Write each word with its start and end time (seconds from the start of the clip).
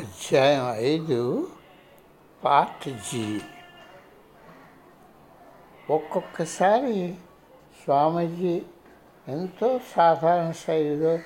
అధ్యాయం 0.00 0.74
ఐదు 0.74 1.48
part 2.44 2.88
G. 2.88 3.40
ఒక్కొక్కసారి 5.90 7.14
స్వామీజీ 7.84 8.62
ఎంతో 9.28 9.80
సాధారణ 9.96 10.50
శైలిలో 10.50 11.18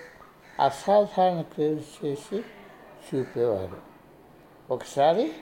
అసాధారణ 0.64 1.40
క్రియలు 1.40 2.06
చేసి 2.06 2.44
చూపేవారు. 3.14 3.76
ఒకసారి 4.70 5.32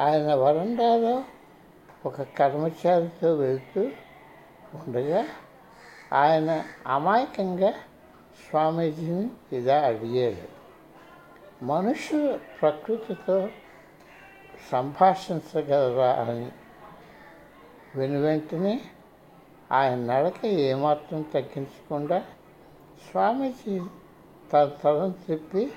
ఆయన 0.00 0.34
వరండాలో 0.34 1.24
ఒక 2.06 2.22
కర్మచారితో 2.22 3.34
వెళ్తూ 3.34 3.80
ఉండగా 4.74 5.24
ఆయన 6.12 6.64
అమాయకంగా 6.86 7.70
స్వామీజీని 8.50 9.30
ఇలా 9.52 9.80
అడిగాడు. 9.80 10.59
మనుషులు 11.62 12.38
ప్రకృతితో 12.60 13.48
సంభాషించగలరా 14.72 16.12
అని 16.12 16.48
వెను 17.96 18.20
వెంటనే 18.20 18.80
ఆయన 19.72 19.98
నడక 19.98 20.46
ఏమాత్రం 20.46 21.22
తగ్గించకుండా 21.22 22.18
స్వామీజీ 23.10 23.80
తన 24.52 24.70
తలం 24.84 25.10
తిప్పి 25.10 25.72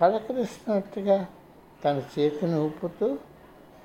పలకరిస్తున్నట్టుగా 0.00 1.26
తన 1.84 2.02
చేతిని 2.18 2.58
ఊపుతూ 2.58 3.18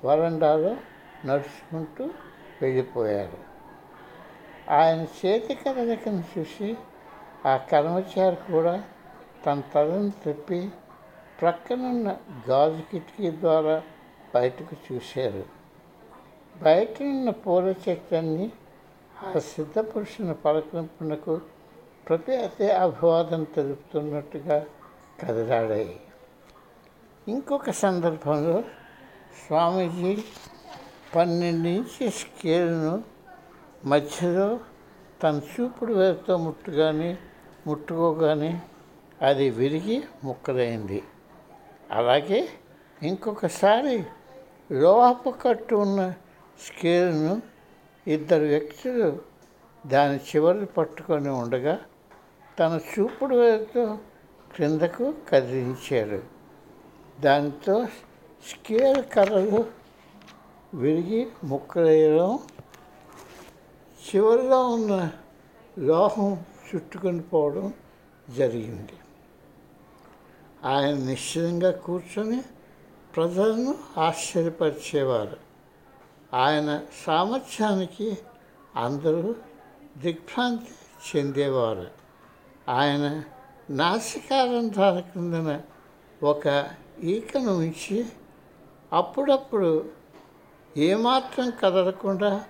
వరండాలో 0.04 0.76
నడుచుకుంటూ 1.24 2.10
వెళ్ళిపోయారు. 2.62 3.38
ఆయన 4.72 5.06
చేతి 5.26 5.54
కదలికను 5.54 6.24
చూసి 6.38 6.76
ఆ 7.46 7.56
కర్మచారి 7.56 8.52
కూడా 8.52 8.84
తన 9.46 9.62
తలను 9.74 10.10
తిప్పి 10.10 10.70
ప్రక్కనున్న 11.40 12.16
గాజు 12.48 12.82
కిటికీ 12.92 13.30
ద్వారా 13.30 13.82
బయటకు 14.34 14.76
చూశారు. 14.92 15.44
బయటనున్న 16.62 17.30
పూల 17.30 17.74
చెట్లన్నీ 17.88 18.52
ఆ 19.34 19.38
సిద్ధ 19.38 19.78
పురుషుని 19.78 20.34
పలకరింపునకు 20.34 21.40
ప్రతి 22.08 22.36
అదే 22.36 22.70
అభివాదం 22.70 23.44
తెలుపుతున్నట్టుగా 23.44 24.66
కదిలాడాయి. 25.20 26.00
ఇంకొక 27.28 27.70
సందర్భంలో 27.70 28.64
స్వామీజీ 29.46 30.24
పన్నెండు 31.16 31.68
ఇంచి 31.68 32.10
స్కేల్ను 32.10 33.04
మధ్యలో 33.84 34.60
తన 35.22 35.40
చూపుడు 35.52 35.92
వేరుతో 35.92 36.36
ముట్టుగానే 36.36 37.18
ముట్టుకోగానే 37.66 38.60
అది 39.22 39.50
విరిగి 39.50 40.02
ముక్కలైంది. 40.24 41.02
అలాగే 41.90 42.48
ఇంకొకసారి 43.02 44.04
లోహపు 44.72 45.30
కట్టు 45.30 45.74
ఉన్న 45.74 46.14
స్కేల్ను 46.66 47.42
ఇద్దరు 48.06 48.44
వ్యక్తులు 48.44 49.18
దాని 49.86 50.16
చివరి 50.16 50.66
పట్టుకొని 50.66 51.28
ఉండగా 51.28 51.80
తన 52.58 52.80
చూపుడు 52.90 53.34
వేరుతో 53.36 53.98
క్రిందకు 54.54 55.14
కదిలించారు. 55.28 56.22
దానితో 57.20 57.86
స్కేల్ 58.50 59.04
కర్రలు 59.04 59.64
విరిగి 60.74 61.26
ముక్కలేయడం 61.44 62.38
చివరిలో 64.02 64.68
ఉన్న 64.68 65.10
లోహం 65.78 66.44
చుట్టుకొని 66.68 67.20
పోవడం 67.20 67.74
జరిగింది. 68.28 68.92
ఆయన 70.64 70.94
నిశ్చితంగా 70.94 71.70
కూర్చొని 71.70 72.42
ప్రజలను 73.16 73.74
ఆశ్చర్యపరిచేవారు. 73.96 75.36
ఆయన 76.34 76.80
సామర్థ్యానికి 77.06 78.18
అందరూ 78.76 79.34
దిగ్భ్రాంతి 79.98 80.70
చెందేవారు. 81.10 81.86
ఆయన 82.68 83.24
నాసికారంధ్రాల 83.70 85.00
కిందన 85.00 85.60
ఒక 86.22 86.70
ఈకను 87.02 87.56
ఉంచి 87.56 88.06
అప్పుడప్పుడు 88.92 89.90
ఏమాత్రం 90.76 91.52
కదలకుండా 91.60 92.44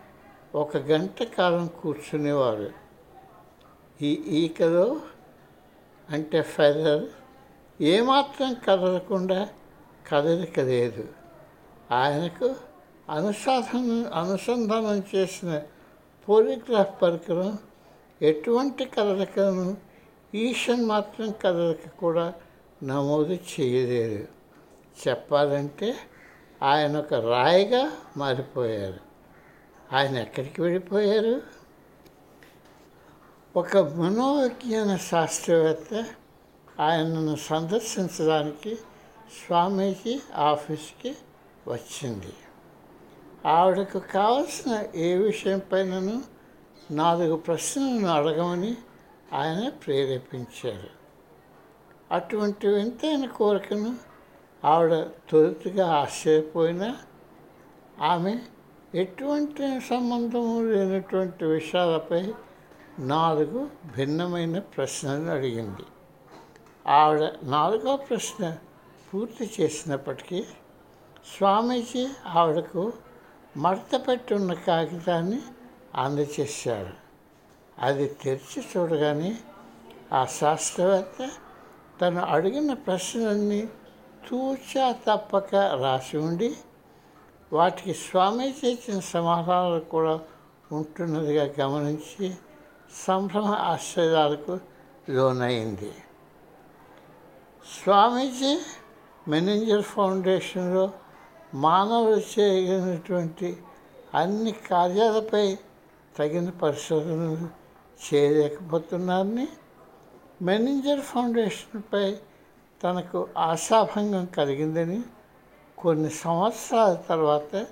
ఒక 0.55 0.77
గంట 0.77 1.23
కాలం 1.23 1.67
కూర్చునేవారు. 1.67 2.71
ఈ 4.03 4.13
ఈకలో 4.15 5.01
అంటే 6.11 6.43
ఫెదర్ 6.43 7.05
ఏమాత్రం 7.81 8.57
కదలకుండా 8.69 9.49
కదలిక 10.13 10.61
లేదు 10.61 11.09
ఆయనకు 11.91 12.55
అనుసాధన 13.11 14.11
అనుసంధానం 14.15 15.03
చేసిన 15.15 15.63
పోలిగ్రాఫ్ 16.29 17.03
పరికరం 17.03 17.59
ఎటువంటి 18.23 18.85
కదలికను 18.85 19.77
ఈషన్ 20.35 20.87
మాత్రం 20.87 21.35
కదలిక 21.43 21.89
కూడా 21.89 22.35
నమోదు 22.85 23.33
చేయలేదు. 23.33 24.29
చెప్పాలంటే 25.09 25.95
ఆయన 26.63 26.97
ఒక 26.97 27.15
రాయిగా 27.15 27.93
మారిపోయారు. 28.17 29.01
ఆయన 29.93 30.17
ఎక్కడికి 30.17 30.63
వెళ్ళిపోయారు? 30.63 31.43
ఒక 33.57 33.77
మనోవిజ్ఞాన 33.77 34.97
శాస్త్రవేత్త 34.97 36.05
ఆయనను 36.81 37.37
సందర్శించడానికి 37.37 38.77
స్వామీజీ 39.47 40.21
ఆఫీస్కి 40.35 41.17
వచ్చింది. 41.67 42.33
ఆవిడకు 43.47 43.99
కావలసిన 43.99 44.85
ఏ 44.95 45.15
విషయంపైనను 45.15 46.23
నాలుగు 46.91 47.37
ప్రశ్నలను 47.37 48.07
అడగమని 48.07 48.77
ఆయన 49.33 49.69
ప్రేరేపించారు. 49.69 51.01
అటువంటి 52.13 52.69
వింతైన 52.69 53.27
కోరికను 53.27 53.97
ఆవిడ 54.65 54.95
తొలుతుగా 55.31 55.95
ఆశ్చర్యపోయినా 55.95 56.97
ఆమె 58.03 58.39
ఎటువంటి 58.95 59.81
సంబంధము 59.81 60.63
లేనటువంటి 60.63 61.45
విషయాలపై 61.45 62.33
నాలుగు 62.99 63.71
భిన్నమైన 63.97 64.59
ప్రశ్నలు 64.59 65.31
అడిగింది. 65.31 65.83
ఆవిడ 66.87 67.31
నాలుగో 67.43 67.97
ప్రశ్న 67.97 68.57
పూర్తి 69.13 69.51
చేసినప్పటికీ 69.61 70.45
స్వామీజీ 71.37 72.09
ఆవిడకు 72.27 72.93
మడత 73.57 74.09
పెట్టున్న 74.09 74.53
కాగితాన్ని 74.53 75.41
అందచేశాడు 75.95 76.93
అది 77.83 78.07
తెరిచి 78.07 78.63
చూడగానే 78.63 79.37
ఆ 80.13 80.27
శాస్త్రవేత్త 80.27 81.31
తను 82.01 82.21
అడిగిన 82.21 82.73
ప్రశ్నలన్నీ 82.73 83.69
తూచా 84.29 84.93
తప్పక 84.93 85.55
రాసి 85.55 86.17
ఉండి 86.17 86.57
వాటికి 87.53 87.95
స్వామీజీ 87.95 88.71
ఇచ్చిన 88.71 89.01
సమాధానాలు 89.01 89.81
కూడా 89.81 90.21
ఉంటున్నదిగా 90.71 91.55
గమనించి 91.61 92.35
సంభ్రమ 93.07 93.47
ఆశ్చర్యాలకు 93.47 94.61
లోనైంది. 95.11 95.93
స్వామీజీ 97.66 98.60
మెనేజర్ 99.28 99.82
ఫౌండేషన్లో 99.82 100.91
మానవులు 101.54 102.41
చేయగలిగినటువంటి 102.41 103.56
అన్ని 104.15 104.53
కార్యాలపై 104.53 105.59
తగిన 106.19 106.50
పరిశోధనలు 106.50 107.48
చేయలేకపోతున్నారని 108.06 109.48
మేనేజర్ 110.43 111.00
ఫౌండేషన్పై 111.00 112.16
తనకు 112.84 113.28
ఆశాభంగం 113.39 114.27
కలిగిందని 114.27 115.03
కొన్ని 115.78 116.10
సంవత్సరాల 116.10 116.95
తర్వాత 116.95 117.66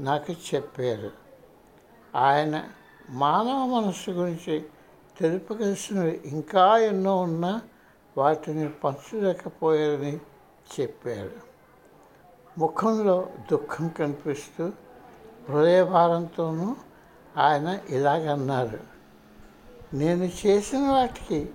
నాకు 0.00 0.32
చెప్పారు. 0.32 1.10
ఆయన 2.16 2.64
మానవ 3.10 3.80
మనస్సు 3.80 4.10
గురించి 4.10 4.64
తెలుపగలిసినవి 5.20 6.20
ఇంకా 6.24 6.78
ఎన్నో 6.78 7.16
ఉన్నా 7.16 7.60
వాటిని 8.18 8.68
పంచలేకపోయారని 8.68 10.20
చెప్పారు. 10.80 11.50
ముఖంలో 12.58 13.28
దుఃఖం 13.50 13.88
కనిపిస్తూ 13.88 14.72
హృదయభారంతోనూ 15.48 16.76
ఆయన 17.36 17.78
ఇలాగన్నారు. 17.88 18.78
నేను 19.94 20.30
చేసిన 20.46 20.90
వాటికి 20.90 21.50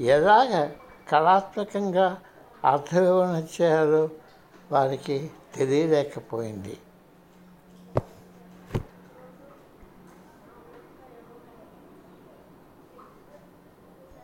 ఎలాగ 0.00 0.70
కళాత్మకంగా 1.08 2.20
అర్థవివరణ 2.64 3.44
చేయాలో 3.60 4.08
వారికి 4.72 5.30
తెలియలేకపోయింది. 5.54 6.78